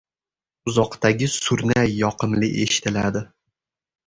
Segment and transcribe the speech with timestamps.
[0.71, 3.23] •Uzoqdagi surnay yoqimli eshitiladi.